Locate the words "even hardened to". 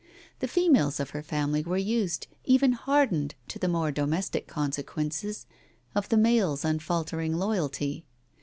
2.43-3.59